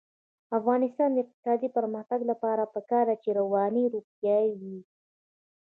د 0.47 0.49
افغانستان 0.59 1.09
د 1.11 1.17
اقتصادي 1.23 1.69
پرمختګ 1.77 2.19
لپاره 2.31 2.71
پکار 2.75 3.05
ده 3.09 3.15
چې 3.23 3.29
رواني 3.39 3.83
روغتیا 3.93 4.37
وي. 4.59 4.77